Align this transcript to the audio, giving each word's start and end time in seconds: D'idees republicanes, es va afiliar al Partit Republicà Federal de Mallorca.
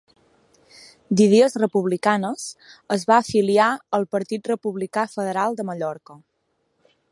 D'idees 1.19 1.57
republicanes, 1.63 2.45
es 2.97 3.05
va 3.11 3.19
afiliar 3.25 3.69
al 3.99 4.09
Partit 4.17 4.51
Republicà 4.53 5.07
Federal 5.15 5.61
de 5.61 5.71
Mallorca. 5.71 6.21